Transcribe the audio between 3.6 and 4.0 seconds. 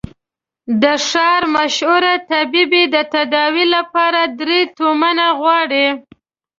له